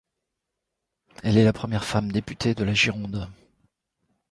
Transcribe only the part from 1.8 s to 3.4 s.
femme député de la Gironde.